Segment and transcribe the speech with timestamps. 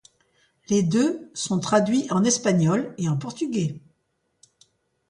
[0.69, 3.79] Les deux sont traduits en espagnol et en portugais.